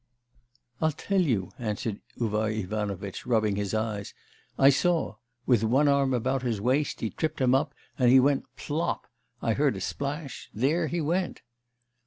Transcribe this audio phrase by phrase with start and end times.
[0.81, 4.15] 'I'll tell you,' answered Uvar Ivanovitch, rubbing his eyes,
[4.57, 8.45] 'I saw; with one arm about his waist, he tripped him up, and he went
[8.55, 9.05] plop!
[9.43, 11.43] I heard a splash there he went.